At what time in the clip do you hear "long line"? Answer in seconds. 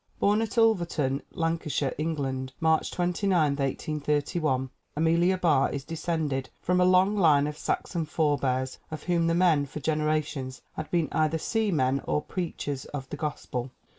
6.85-7.45